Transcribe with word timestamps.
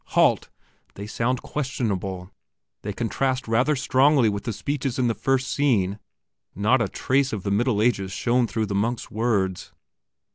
Halt! 0.17 0.49
they 0.95 1.05
sound 1.05 1.43
questionable; 1.43 2.31
they 2.81 2.91
contrast 2.91 3.47
rather 3.47 3.75
strongly 3.75 4.29
with 4.29 4.45
the 4.45 4.51
speeches 4.51 4.97
in 4.97 5.05
the 5.07 5.13
first 5.13 5.47
scenes; 5.53 5.97
not 6.55 6.81
a 6.81 6.87
trace 6.87 7.31
of 7.31 7.43
the 7.43 7.51
Middle 7.51 7.83
Ages 7.83 8.11
shone 8.11 8.47
through 8.47 8.65
the 8.65 8.73
monk's 8.73 9.11
words. 9.11 9.73